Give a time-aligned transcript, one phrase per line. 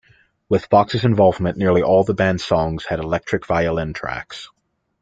[0.49, 4.49] With Fox's involvement, nearly all of the band's songs had electric violin tracks.